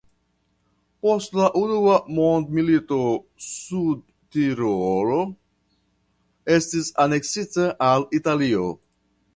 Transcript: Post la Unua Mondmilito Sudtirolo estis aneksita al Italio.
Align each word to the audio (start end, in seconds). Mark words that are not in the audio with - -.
Post 1.07 1.35
la 1.39 1.49
Unua 1.59 1.97
Mondmilito 2.19 2.99
Sudtirolo 3.49 5.19
estis 6.59 6.93
aneksita 7.07 7.71
al 7.93 8.11
Italio. 8.23 8.69